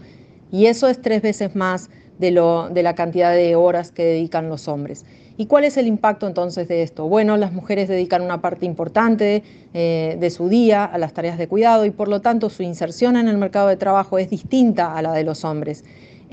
y 0.51 0.67
eso 0.67 0.87
es 0.87 1.01
tres 1.01 1.23
veces 1.23 1.55
más 1.55 1.89
de, 2.19 2.29
lo, 2.29 2.69
de 2.69 2.83
la 2.83 2.93
cantidad 2.93 3.33
de 3.33 3.55
horas 3.55 3.91
que 3.91 4.05
dedican 4.05 4.49
los 4.49 4.67
hombres. 4.67 5.03
¿Y 5.35 5.47
cuál 5.47 5.63
es 5.63 5.77
el 5.77 5.87
impacto 5.87 6.27
entonces 6.27 6.67
de 6.67 6.83
esto? 6.83 7.07
Bueno, 7.07 7.37
las 7.37 7.51
mujeres 7.51 7.89
dedican 7.89 8.21
una 8.21 8.39
parte 8.39 8.67
importante 8.67 9.41
eh, 9.73 10.15
de 10.19 10.29
su 10.29 10.47
día 10.47 10.85
a 10.85 10.99
las 10.99 11.13
tareas 11.13 11.39
de 11.39 11.47
cuidado 11.47 11.85
y 11.85 11.89
por 11.89 12.07
lo 12.07 12.21
tanto 12.21 12.51
su 12.51 12.61
inserción 12.61 13.17
en 13.17 13.27
el 13.27 13.39
mercado 13.39 13.67
de 13.67 13.77
trabajo 13.77 14.19
es 14.19 14.29
distinta 14.29 14.95
a 14.95 15.01
la 15.01 15.11
de 15.13 15.23
los 15.23 15.43
hombres. 15.43 15.83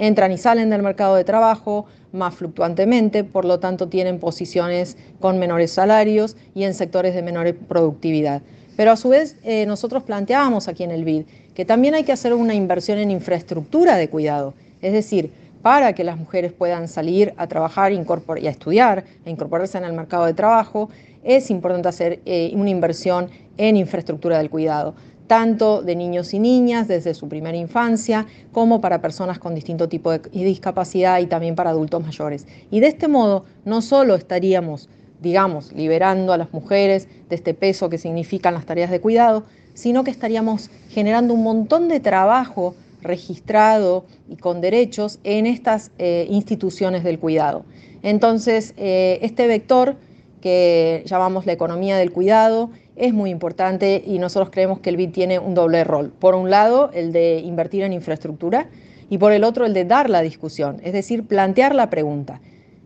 Entran 0.00 0.32
y 0.32 0.38
salen 0.38 0.70
del 0.70 0.82
mercado 0.82 1.14
de 1.14 1.24
trabajo, 1.24 1.84
más 2.12 2.34
fluctuantemente, 2.34 3.22
por 3.22 3.44
lo 3.44 3.60
tanto 3.60 3.88
tienen 3.88 4.18
posiciones 4.18 4.96
con 5.20 5.38
menores 5.38 5.72
salarios 5.72 6.38
y 6.54 6.64
en 6.64 6.72
sectores 6.72 7.14
de 7.14 7.20
menor 7.20 7.54
productividad. 7.54 8.40
Pero 8.78 8.92
a 8.92 8.96
su 8.96 9.10
vez 9.10 9.36
eh, 9.44 9.66
nosotros 9.66 10.02
planteábamos 10.02 10.68
aquí 10.68 10.84
en 10.84 10.90
el 10.90 11.04
BID 11.04 11.24
que 11.54 11.66
también 11.66 11.94
hay 11.94 12.04
que 12.04 12.12
hacer 12.12 12.32
una 12.32 12.54
inversión 12.54 12.96
en 12.96 13.10
infraestructura 13.10 13.96
de 13.96 14.08
cuidado, 14.08 14.54
es 14.80 14.94
decir, 14.94 15.32
para 15.60 15.92
que 15.92 16.02
las 16.02 16.16
mujeres 16.16 16.54
puedan 16.54 16.88
salir 16.88 17.34
a 17.36 17.46
trabajar 17.46 17.92
y 17.92 17.98
a 17.98 18.50
estudiar, 18.50 19.04
e 19.26 19.30
incorporarse 19.30 19.76
en 19.76 19.84
el 19.84 19.92
mercado 19.92 20.24
de 20.24 20.32
trabajo, 20.32 20.88
es 21.22 21.50
importante 21.50 21.88
hacer 21.88 22.20
eh, 22.24 22.52
una 22.54 22.70
inversión 22.70 23.28
en 23.58 23.76
infraestructura 23.76 24.38
del 24.38 24.48
cuidado 24.48 24.94
tanto 25.30 25.80
de 25.80 25.94
niños 25.94 26.34
y 26.34 26.40
niñas 26.40 26.88
desde 26.88 27.14
su 27.14 27.28
primera 27.28 27.56
infancia, 27.56 28.26
como 28.50 28.80
para 28.80 29.00
personas 29.00 29.38
con 29.38 29.54
distinto 29.54 29.88
tipo 29.88 30.10
de 30.10 30.18
discapacidad 30.32 31.20
y 31.20 31.26
también 31.26 31.54
para 31.54 31.70
adultos 31.70 32.02
mayores. 32.02 32.48
Y 32.72 32.80
de 32.80 32.88
este 32.88 33.06
modo 33.06 33.44
no 33.64 33.80
solo 33.80 34.16
estaríamos, 34.16 34.88
digamos, 35.22 35.72
liberando 35.72 36.32
a 36.32 36.36
las 36.36 36.52
mujeres 36.52 37.06
de 37.28 37.36
este 37.36 37.54
peso 37.54 37.88
que 37.88 37.96
significan 37.96 38.54
las 38.54 38.66
tareas 38.66 38.90
de 38.90 39.00
cuidado, 39.00 39.44
sino 39.72 40.02
que 40.02 40.10
estaríamos 40.10 40.68
generando 40.88 41.32
un 41.34 41.44
montón 41.44 41.86
de 41.86 42.00
trabajo 42.00 42.74
registrado 43.00 44.06
y 44.28 44.34
con 44.34 44.60
derechos 44.60 45.20
en 45.22 45.46
estas 45.46 45.92
eh, 45.98 46.26
instituciones 46.28 47.04
del 47.04 47.20
cuidado. 47.20 47.64
Entonces, 48.02 48.74
eh, 48.76 49.20
este 49.22 49.46
vector 49.46 49.94
que 50.40 51.04
llamamos 51.06 51.46
la 51.46 51.52
economía 51.52 51.96
del 51.98 52.10
cuidado 52.10 52.70
es 52.96 53.12
muy 53.12 53.30
importante 53.30 54.02
y 54.06 54.18
nosotros 54.18 54.50
creemos 54.50 54.80
que 54.80 54.90
el 54.90 54.96
BID 54.96 55.10
tiene 55.10 55.38
un 55.38 55.54
doble 55.54 55.84
rol. 55.84 56.12
Por 56.18 56.34
un 56.34 56.50
lado, 56.50 56.90
el 56.92 57.12
de 57.12 57.38
invertir 57.38 57.82
en 57.82 57.92
infraestructura 57.92 58.68
y 59.08 59.18
por 59.18 59.32
el 59.32 59.44
otro, 59.44 59.66
el 59.66 59.74
de 59.74 59.84
dar 59.84 60.10
la 60.10 60.22
discusión, 60.22 60.80
es 60.82 60.92
decir, 60.92 61.24
plantear 61.24 61.74
la 61.74 61.90
pregunta 61.90 62.40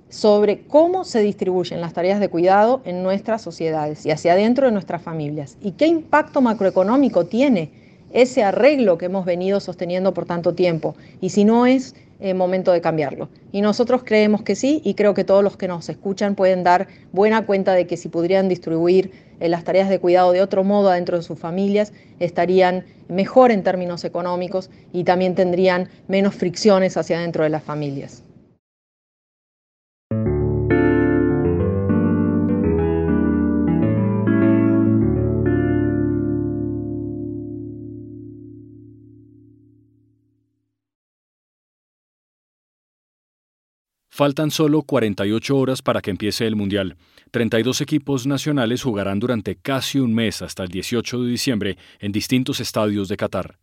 sobre 0.09 0.61
cómo 0.61 1.05
se 1.05 1.21
distribuyen 1.21 1.81
las 1.81 1.93
tareas 1.93 2.21
de 2.21 2.29
cuidado 2.29 2.83
en 2.85 3.03
nuestras 3.03 3.43
sociedades 3.43 4.07
y 4.07 4.13
hacia 4.13 4.35
adentro 4.35 4.67
de 4.67 4.73
nuestras 4.73 5.03
familias 5.03 5.57
y 5.61 5.73
qué 5.73 5.87
impacto 5.87 6.41
macroeconómico 6.41 7.27
tiene 7.27 7.71
ese 8.13 8.45
arreglo 8.45 8.97
que 8.97 9.07
hemos 9.07 9.25
venido 9.25 9.59
sosteniendo 9.59 10.15
por 10.15 10.25
tanto 10.25 10.55
tiempo 10.55 10.95
y 11.21 11.31
si 11.31 11.45
no 11.45 11.67
es 11.67 11.97
eh, 12.21 12.33
momento 12.33 12.71
de 12.71 12.81
cambiarlo. 12.81 13.29
Y 13.51 13.61
nosotros 13.61 14.03
creemos 14.05 14.43
que 14.43 14.55
sí 14.55 14.81
y 14.85 14.95
creo 14.95 15.15
que 15.15 15.25
todos 15.25 15.43
los 15.43 15.57
que 15.57 15.67
nos 15.67 15.89
escuchan 15.89 16.37
pueden 16.37 16.63
dar 16.63 16.87
buena 17.11 17.45
cuenta 17.45 17.73
de 17.73 17.89
que 17.89 17.97
si 17.97 18.09
pudieran 18.09 18.49
distribuir 18.49 19.11
las 19.49 19.65
tareas 19.65 19.89
de 19.89 19.99
cuidado 19.99 20.33
de 20.33 20.43
otro 20.43 20.65
modo 20.65 20.91
adentro 20.91 21.17
de 21.17 21.23
sus 21.23 21.39
familias, 21.39 21.93
estarían 22.21 22.85
mejor 23.09 23.51
en 23.51 23.63
términos 23.63 24.05
económicos 24.05 24.71
y 24.93 25.05
también 25.05 25.35
tendrían 25.35 25.89
menos 26.09 26.35
fricciones 26.35 26.97
hacia 26.97 27.19
adentro 27.19 27.45
de 27.45 27.51
las 27.51 27.63
familias. 27.63 28.23
Faltan 44.17 44.53
solo 44.53 44.83
48 44.83 45.57
horas 45.57 45.83
para 45.83 46.01
que 46.01 46.13
empiece 46.13 46.47
el 46.47 46.55
Mundial. 46.55 46.97
32 47.33 47.81
equipos 47.81 48.29
nacionales 48.29 48.81
jugarán 48.81 49.19
durante 49.19 49.57
casi 49.57 49.99
un 49.99 50.15
mes 50.15 50.41
hasta 50.41 50.63
el 50.63 50.69
18 50.69 51.25
de 51.25 51.29
diciembre 51.29 51.79
en 51.99 52.13
distintos 52.13 52.61
estadios 52.61 53.09
de 53.09 53.17
Qatar. 53.17 53.59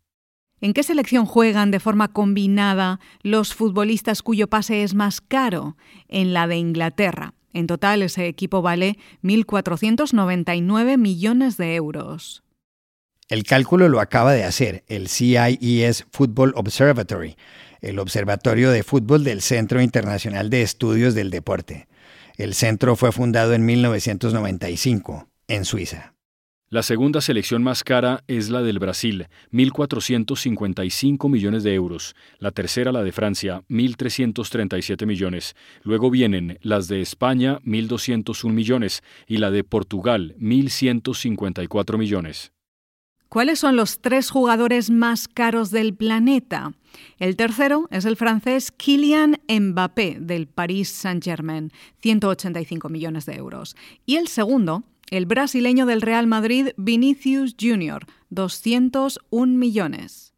¿En 0.60 0.74
qué 0.74 0.82
selección 0.82 1.24
juegan 1.24 1.70
de 1.70 1.80
forma 1.80 2.08
combinada 2.08 3.00
los 3.22 3.54
futbolistas 3.54 4.20
cuyo 4.20 4.46
pase 4.46 4.82
es 4.82 4.92
más 4.92 5.22
caro? 5.22 5.78
En 6.08 6.34
la 6.34 6.46
de 6.46 6.58
Inglaterra. 6.58 7.32
En 7.54 7.66
total, 7.66 8.02
ese 8.02 8.26
equipo 8.26 8.60
vale 8.60 8.98
1.499 9.22 10.98
millones 10.98 11.56
de 11.56 11.76
euros. 11.76 12.42
El 13.30 13.44
cálculo 13.44 13.88
lo 13.88 14.00
acaba 14.00 14.34
de 14.34 14.44
hacer 14.44 14.84
el 14.88 15.08
CIES 15.08 16.04
Football 16.10 16.52
Observatory 16.56 17.36
el 17.82 17.98
Observatorio 17.98 18.70
de 18.70 18.84
Fútbol 18.84 19.24
del 19.24 19.42
Centro 19.42 19.82
Internacional 19.82 20.48
de 20.48 20.62
Estudios 20.62 21.14
del 21.14 21.30
Deporte. 21.30 21.88
El 22.38 22.54
centro 22.54 22.96
fue 22.96 23.12
fundado 23.12 23.52
en 23.52 23.66
1995, 23.66 25.28
en 25.48 25.64
Suiza. 25.64 26.14
La 26.70 26.82
segunda 26.82 27.20
selección 27.20 27.62
más 27.62 27.84
cara 27.84 28.24
es 28.28 28.48
la 28.48 28.62
del 28.62 28.78
Brasil, 28.78 29.26
1.455 29.52 31.28
millones 31.28 31.64
de 31.64 31.74
euros. 31.74 32.16
La 32.38 32.50
tercera, 32.50 32.92
la 32.92 33.02
de 33.02 33.12
Francia, 33.12 33.62
1.337 33.68 35.04
millones. 35.04 35.54
Luego 35.82 36.08
vienen 36.08 36.58
las 36.62 36.88
de 36.88 37.02
España, 37.02 37.58
1.201 37.66 38.52
millones, 38.52 39.02
y 39.26 39.36
la 39.36 39.50
de 39.50 39.64
Portugal, 39.64 40.34
1.154 40.38 41.98
millones. 41.98 42.52
¿Cuáles 43.32 43.60
son 43.60 43.76
los 43.76 44.02
tres 44.02 44.28
jugadores 44.28 44.90
más 44.90 45.26
caros 45.26 45.70
del 45.70 45.94
planeta? 45.94 46.74
El 47.18 47.34
tercero 47.36 47.88
es 47.90 48.04
el 48.04 48.16
francés 48.18 48.70
Kylian 48.70 49.40
Mbappé 49.48 50.18
del 50.20 50.46
Paris 50.46 50.90
Saint-Germain, 50.90 51.72
185 52.02 52.90
millones 52.90 53.24
de 53.24 53.36
euros. 53.36 53.74
Y 54.04 54.16
el 54.16 54.28
segundo, 54.28 54.82
el 55.10 55.24
brasileño 55.24 55.86
del 55.86 56.02
Real 56.02 56.26
Madrid 56.26 56.72
Vinicius 56.76 57.56
Jr., 57.58 58.04
201 58.28 59.56
millones. 59.56 60.34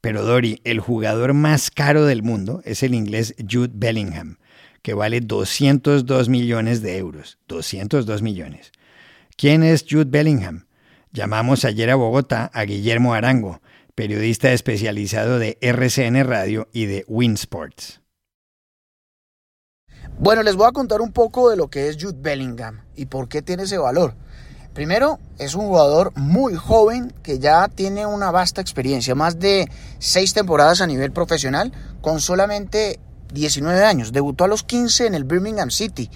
Pero 0.00 0.24
Dori, 0.24 0.62
el 0.64 0.80
jugador 0.80 1.34
más 1.34 1.70
caro 1.70 2.06
del 2.06 2.22
mundo 2.22 2.62
es 2.64 2.82
el 2.82 2.94
inglés 2.94 3.34
Jude 3.38 3.72
Bellingham, 3.74 4.38
que 4.80 4.94
vale 4.94 5.20
202 5.20 6.30
millones 6.30 6.80
de 6.80 6.96
euros. 6.96 7.36
202 7.48 8.22
millones. 8.22 8.72
¿Quién 9.36 9.62
es 9.62 9.84
Jude 9.86 10.06
Bellingham? 10.08 10.64
Llamamos 11.12 11.64
ayer 11.64 11.90
a 11.90 11.96
Bogotá 11.96 12.52
a 12.54 12.62
Guillermo 12.62 13.14
Arango, 13.14 13.60
periodista 13.96 14.52
especializado 14.52 15.40
de 15.40 15.58
RCN 15.60 16.22
Radio 16.24 16.68
y 16.72 16.86
de 16.86 17.04
Winsports. 17.08 18.00
Bueno, 20.20 20.44
les 20.44 20.54
voy 20.54 20.68
a 20.68 20.72
contar 20.72 21.00
un 21.00 21.10
poco 21.10 21.50
de 21.50 21.56
lo 21.56 21.68
que 21.68 21.88
es 21.88 21.96
Jude 22.00 22.18
Bellingham 22.20 22.84
y 22.94 23.06
por 23.06 23.28
qué 23.28 23.42
tiene 23.42 23.64
ese 23.64 23.76
valor. 23.76 24.14
Primero, 24.72 25.18
es 25.38 25.56
un 25.56 25.66
jugador 25.66 26.12
muy 26.14 26.54
joven 26.54 27.12
que 27.24 27.40
ya 27.40 27.66
tiene 27.66 28.06
una 28.06 28.30
vasta 28.30 28.60
experiencia, 28.60 29.16
más 29.16 29.40
de 29.40 29.68
seis 29.98 30.32
temporadas 30.32 30.80
a 30.80 30.86
nivel 30.86 31.10
profesional, 31.10 31.72
con 32.02 32.20
solamente 32.20 33.00
19 33.32 33.84
años, 33.84 34.12
debutó 34.12 34.44
a 34.44 34.48
los 34.48 34.62
15 34.62 35.06
en 35.06 35.14
el 35.14 35.24
Birmingham 35.24 35.70
City. 35.70 36.08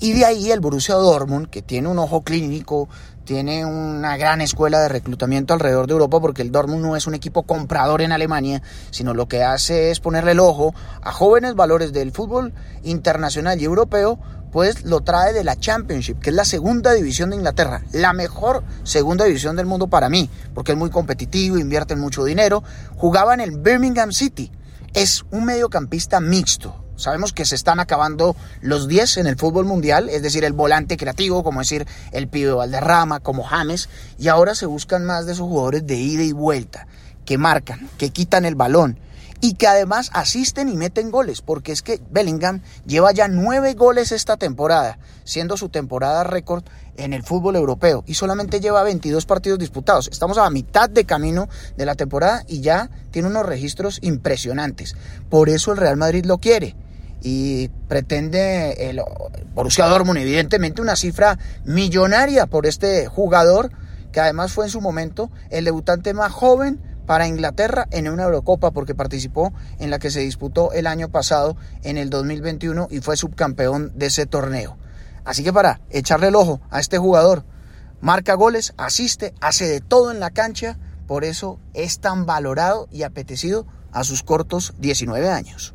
Y 0.00 0.12
de 0.12 0.24
ahí 0.24 0.50
el 0.50 0.60
Borussia 0.60 0.94
Dortmund, 0.94 1.48
que 1.48 1.62
tiene 1.62 1.88
un 1.88 1.98
ojo 1.98 2.22
clínico, 2.22 2.88
tiene 3.24 3.64
una 3.64 4.16
gran 4.16 4.40
escuela 4.40 4.80
de 4.80 4.88
reclutamiento 4.88 5.54
alrededor 5.54 5.86
de 5.86 5.92
Europa, 5.92 6.20
porque 6.20 6.42
el 6.42 6.52
Dortmund 6.52 6.82
no 6.82 6.96
es 6.96 7.06
un 7.06 7.14
equipo 7.14 7.44
comprador 7.44 8.02
en 8.02 8.12
Alemania, 8.12 8.62
sino 8.90 9.14
lo 9.14 9.28
que 9.28 9.42
hace 9.42 9.90
es 9.90 10.00
ponerle 10.00 10.32
el 10.32 10.40
ojo 10.40 10.74
a 11.02 11.10
jóvenes 11.10 11.54
valores 11.54 11.92
del 11.92 12.12
fútbol 12.12 12.52
internacional 12.82 13.60
y 13.60 13.64
europeo 13.64 14.18
pues 14.54 14.84
lo 14.84 15.00
trae 15.00 15.32
de 15.32 15.42
la 15.42 15.56
Championship, 15.56 16.20
que 16.20 16.30
es 16.30 16.36
la 16.36 16.44
segunda 16.44 16.92
división 16.92 17.30
de 17.30 17.36
Inglaterra, 17.36 17.82
la 17.90 18.12
mejor 18.12 18.62
segunda 18.84 19.24
división 19.24 19.56
del 19.56 19.66
mundo 19.66 19.88
para 19.88 20.08
mí, 20.08 20.30
porque 20.54 20.70
es 20.72 20.78
muy 20.78 20.90
competitivo, 20.90 21.58
invierte 21.58 21.96
mucho 21.96 22.22
dinero. 22.22 22.62
Jugaba 22.94 23.34
en 23.34 23.40
el 23.40 23.58
Birmingham 23.58 24.12
City. 24.12 24.52
Es 24.92 25.24
un 25.32 25.44
mediocampista 25.44 26.20
mixto. 26.20 26.83
Sabemos 26.96 27.32
que 27.32 27.44
se 27.44 27.54
están 27.54 27.80
acabando 27.80 28.36
los 28.60 28.86
10 28.86 29.18
en 29.18 29.26
el 29.26 29.36
fútbol 29.36 29.64
mundial, 29.64 30.08
es 30.08 30.22
decir, 30.22 30.44
el 30.44 30.52
volante 30.52 30.96
creativo, 30.96 31.42
como 31.42 31.60
decir 31.60 31.86
el 32.12 32.28
pibe 32.28 32.52
Valderrama, 32.52 33.20
como 33.20 33.42
James, 33.42 33.88
y 34.18 34.28
ahora 34.28 34.54
se 34.54 34.66
buscan 34.66 35.04
más 35.04 35.26
de 35.26 35.32
esos 35.32 35.48
jugadores 35.48 35.86
de 35.86 35.96
ida 35.96 36.22
y 36.22 36.32
vuelta, 36.32 36.86
que 37.24 37.36
marcan, 37.36 37.88
que 37.98 38.10
quitan 38.10 38.44
el 38.44 38.54
balón, 38.54 38.98
y 39.40 39.54
que 39.54 39.66
además 39.66 40.10
asisten 40.14 40.68
y 40.68 40.76
meten 40.76 41.10
goles, 41.10 41.42
porque 41.42 41.72
es 41.72 41.82
que 41.82 42.00
Bellingham 42.10 42.62
lleva 42.86 43.12
ya 43.12 43.28
nueve 43.28 43.74
goles 43.74 44.12
esta 44.12 44.36
temporada, 44.36 44.98
siendo 45.24 45.56
su 45.56 45.68
temporada 45.68 46.24
récord 46.24 46.64
en 46.96 47.12
el 47.12 47.24
fútbol 47.24 47.56
europeo 47.56 48.04
y 48.06 48.14
solamente 48.14 48.60
lleva 48.60 48.82
22 48.84 49.26
partidos 49.26 49.58
disputados. 49.58 50.08
Estamos 50.10 50.38
a 50.38 50.48
mitad 50.48 50.88
de 50.88 51.04
camino 51.04 51.48
de 51.76 51.84
la 51.84 51.94
temporada 51.94 52.44
y 52.48 52.62
ya 52.62 52.88
tiene 53.10 53.28
unos 53.28 53.44
registros 53.44 53.98
impresionantes. 54.00 54.96
Por 55.28 55.50
eso 55.50 55.72
el 55.72 55.78
Real 55.78 55.96
Madrid 55.98 56.24
lo 56.24 56.38
quiere 56.38 56.74
y 57.24 57.68
pretende 57.88 58.90
el 58.90 59.00
Borussia 59.54 59.86
Dortmund 59.86 60.18
evidentemente 60.18 60.82
una 60.82 60.94
cifra 60.94 61.38
millonaria 61.64 62.46
por 62.46 62.66
este 62.66 63.06
jugador 63.06 63.72
que 64.12 64.20
además 64.20 64.52
fue 64.52 64.66
en 64.66 64.70
su 64.70 64.80
momento 64.80 65.30
el 65.50 65.64
debutante 65.64 66.12
más 66.12 66.30
joven 66.30 66.80
para 67.06 67.26
Inglaterra 67.26 67.88
en 67.90 68.08
una 68.08 68.24
Eurocopa 68.24 68.70
porque 68.70 68.94
participó 68.94 69.52
en 69.78 69.90
la 69.90 69.98
que 69.98 70.10
se 70.10 70.20
disputó 70.20 70.72
el 70.72 70.86
año 70.86 71.08
pasado 71.08 71.56
en 71.82 71.96
el 71.96 72.10
2021 72.10 72.88
y 72.90 73.00
fue 73.00 73.16
subcampeón 73.16 73.92
de 73.96 74.06
ese 74.06 74.26
torneo. 74.26 74.76
Así 75.24 75.42
que 75.42 75.52
para 75.52 75.80
echarle 75.90 76.28
el 76.28 76.36
ojo 76.36 76.60
a 76.70 76.80
este 76.80 76.98
jugador, 76.98 77.44
marca 78.00 78.34
goles, 78.34 78.74
asiste, 78.76 79.34
hace 79.40 79.66
de 79.66 79.80
todo 79.80 80.10
en 80.10 80.20
la 80.20 80.30
cancha, 80.30 80.78
por 81.06 81.24
eso 81.24 81.58
es 81.72 82.00
tan 82.00 82.26
valorado 82.26 82.86
y 82.90 83.02
apetecido 83.02 83.66
a 83.92 84.04
sus 84.04 84.22
cortos 84.22 84.74
19 84.78 85.30
años. 85.30 85.74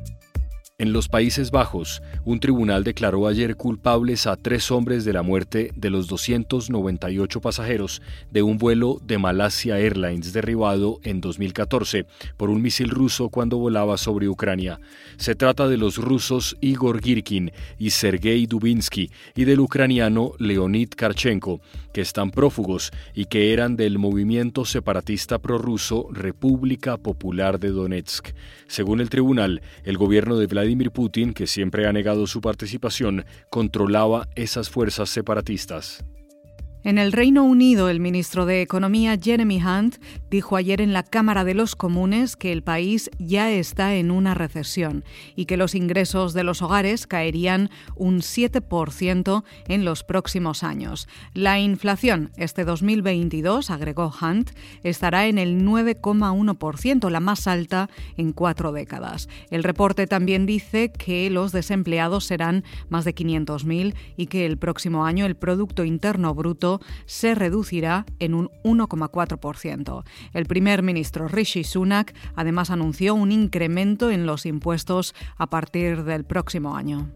En 0.81 0.93
los 0.93 1.09
Países 1.09 1.51
Bajos, 1.51 2.01
un 2.25 2.39
tribunal 2.39 2.83
declaró 2.83 3.27
ayer 3.27 3.55
culpables 3.55 4.25
a 4.25 4.35
tres 4.35 4.71
hombres 4.71 5.05
de 5.05 5.13
la 5.13 5.21
muerte 5.21 5.69
de 5.75 5.91
los 5.91 6.07
298 6.07 7.39
pasajeros 7.39 8.01
de 8.31 8.41
un 8.41 8.57
vuelo 8.57 8.99
de 9.05 9.19
Malasia 9.19 9.77
Airlines 9.77 10.33
derribado 10.33 10.99
en 11.03 11.21
2014 11.21 12.07
por 12.35 12.49
un 12.49 12.63
misil 12.63 12.89
ruso 12.89 13.29
cuando 13.29 13.59
volaba 13.59 13.95
sobre 13.99 14.27
Ucrania. 14.27 14.79
Se 15.17 15.35
trata 15.35 15.67
de 15.67 15.77
los 15.77 15.97
rusos 15.97 16.57
Igor 16.61 16.99
Girkin 16.99 17.51
y 17.77 17.91
Sergei 17.91 18.47
Dubinsky 18.47 19.11
y 19.35 19.43
del 19.43 19.59
ucraniano 19.59 20.31
Leonid 20.39 20.89
Karchenko, 20.97 21.61
que 21.93 22.01
están 22.01 22.31
prófugos 22.31 22.91
y 23.13 23.25
que 23.25 23.53
eran 23.53 23.75
del 23.75 23.99
movimiento 23.99 24.65
separatista 24.65 25.37
prorruso 25.37 26.07
República 26.11 26.97
Popular 26.97 27.59
de 27.59 27.69
Donetsk. 27.69 28.29
Según 28.65 28.99
el 28.99 29.11
tribunal, 29.11 29.61
el 29.83 29.97
gobierno 29.97 30.37
de 30.37 30.47
Vladimir 30.47 30.70
Vladimir 30.71 30.91
Putin, 30.91 31.33
que 31.33 31.47
siempre 31.47 31.85
ha 31.85 31.91
negado 31.91 32.25
su 32.27 32.39
participación, 32.39 33.25
controlaba 33.49 34.29
esas 34.35 34.69
fuerzas 34.69 35.09
separatistas. 35.09 36.05
En 36.83 36.97
el 36.97 37.11
Reino 37.11 37.43
Unido, 37.43 37.89
el 37.89 37.99
ministro 37.99 38.47
de 38.47 38.63
Economía 38.63 39.15
Jeremy 39.21 39.61
Hunt 39.61 39.97
dijo 40.31 40.55
ayer 40.55 40.81
en 40.81 40.93
la 40.93 41.03
Cámara 41.03 41.43
de 41.43 41.53
los 41.53 41.75
Comunes 41.75 42.35
que 42.35 42.51
el 42.51 42.63
país 42.63 43.11
ya 43.19 43.51
está 43.51 43.93
en 43.93 44.09
una 44.09 44.33
recesión 44.33 45.03
y 45.35 45.45
que 45.45 45.57
los 45.57 45.75
ingresos 45.75 46.33
de 46.33 46.43
los 46.43 46.63
hogares 46.63 47.05
caerían 47.05 47.69
un 47.95 48.21
7% 48.21 49.43
en 49.67 49.85
los 49.85 50.03
próximos 50.03 50.63
años. 50.63 51.07
La 51.35 51.59
inflación 51.59 52.31
este 52.35 52.65
2022, 52.65 53.69
agregó 53.69 54.11
Hunt, 54.19 54.49
estará 54.81 55.27
en 55.27 55.37
el 55.37 55.61
9,1%, 55.63 57.11
la 57.11 57.19
más 57.19 57.45
alta 57.45 57.91
en 58.17 58.33
cuatro 58.33 58.71
décadas. 58.71 59.29
El 59.51 59.63
reporte 59.63 60.07
también 60.07 60.47
dice 60.47 60.91
que 60.91 61.29
los 61.29 61.51
desempleados 61.51 62.25
serán 62.25 62.63
más 62.89 63.05
de 63.05 63.13
500.000 63.13 63.93
y 64.17 64.25
que 64.25 64.47
el 64.47 64.57
próximo 64.57 65.05
año 65.05 65.27
el 65.27 65.35
Producto 65.35 65.83
Interno 65.83 66.33
Bruto 66.33 66.70
se 67.05 67.35
reducirá 67.35 68.05
en 68.19 68.33
un 68.33 68.49
1,4%. 68.63 70.03
El 70.33 70.45
primer 70.45 70.83
ministro 70.83 71.27
Rishi 71.27 71.63
Sunak 71.63 72.13
además 72.35 72.69
anunció 72.69 73.15
un 73.15 73.31
incremento 73.31 74.11
en 74.11 74.25
los 74.25 74.45
impuestos 74.45 75.15
a 75.37 75.49
partir 75.49 76.03
del 76.03 76.23
próximo 76.23 76.75
año. 76.75 77.11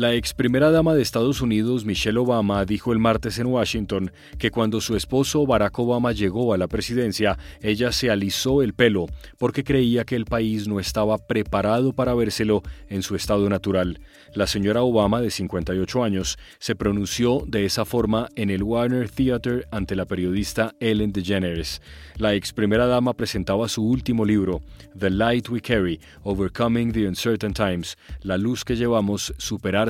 La 0.00 0.14
ex 0.14 0.32
primera 0.32 0.70
dama 0.70 0.94
de 0.94 1.02
Estados 1.02 1.42
Unidos, 1.42 1.84
Michelle 1.84 2.18
Obama, 2.18 2.64
dijo 2.64 2.94
el 2.94 2.98
martes 2.98 3.38
en 3.38 3.48
Washington 3.48 4.10
que 4.38 4.50
cuando 4.50 4.80
su 4.80 4.96
esposo 4.96 5.44
Barack 5.44 5.78
Obama 5.78 6.12
llegó 6.12 6.54
a 6.54 6.56
la 6.56 6.68
presidencia, 6.68 7.36
ella 7.60 7.92
se 7.92 8.10
alisó 8.10 8.62
el 8.62 8.72
pelo 8.72 9.08
porque 9.36 9.62
creía 9.62 10.06
que 10.06 10.16
el 10.16 10.24
país 10.24 10.66
no 10.66 10.80
estaba 10.80 11.18
preparado 11.18 11.92
para 11.92 12.14
vérselo 12.14 12.62
en 12.88 13.02
su 13.02 13.14
estado 13.14 13.50
natural. 13.50 14.00
La 14.32 14.46
señora 14.46 14.80
Obama, 14.80 15.20
de 15.20 15.30
58 15.30 16.02
años, 16.02 16.38
se 16.58 16.74
pronunció 16.74 17.44
de 17.46 17.66
esa 17.66 17.84
forma 17.84 18.30
en 18.36 18.48
el 18.48 18.62
Warner 18.62 19.10
Theater 19.10 19.68
ante 19.70 19.96
la 19.96 20.06
periodista 20.06 20.74
Ellen 20.80 21.12
DeGeneres. 21.12 21.82
La 22.16 22.32
ex 22.32 22.54
primera 22.54 22.86
dama 22.86 23.12
presentaba 23.12 23.68
su 23.68 23.84
último 23.84 24.24
libro, 24.24 24.62
The 24.98 25.10
Light 25.10 25.50
We 25.50 25.60
Carry, 25.60 26.00
Overcoming 26.22 26.92
the 26.92 27.06
Uncertain 27.06 27.52
Times, 27.52 27.98
la 28.22 28.38
luz 28.38 28.64
que 28.64 28.76
llevamos 28.76 29.34
superar 29.36 29.89